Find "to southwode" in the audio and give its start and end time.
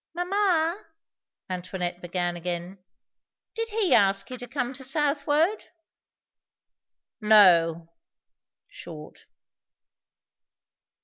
4.73-5.65